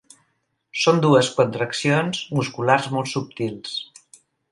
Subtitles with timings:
[0.83, 3.77] Són dues contraccions musculars molt subtils.